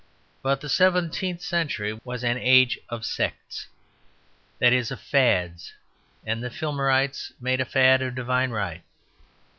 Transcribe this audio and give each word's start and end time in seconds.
But 0.41 0.61
the 0.61 0.67
seventeenth 0.67 1.41
century 1.41 1.99
was 2.03 2.23
an 2.23 2.35
age 2.39 2.79
of 2.89 3.05
sects, 3.05 3.67
that 4.57 4.73
is 4.73 4.89
of 4.89 4.99
fads; 4.99 5.73
and 6.25 6.41
the 6.43 6.49
Filmerites 6.49 7.33
made 7.39 7.61
a 7.61 7.65
fad 7.65 8.01
of 8.01 8.15
divine 8.15 8.49
right. 8.49 8.81